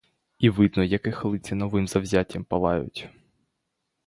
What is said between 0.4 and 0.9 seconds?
видно,